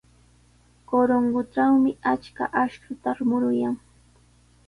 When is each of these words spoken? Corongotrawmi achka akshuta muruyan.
Corongotrawmi 0.87 1.91
achka 2.11 2.43
akshuta 2.63 3.09
muruyan. 3.29 3.75